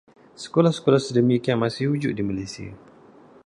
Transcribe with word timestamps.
Sekolah-sekolah 0.43 0.97
sedemikian 1.03 1.59
masih 1.63 1.85
wujud 1.93 2.13
di 2.17 2.23
Malaysia. 2.29 2.71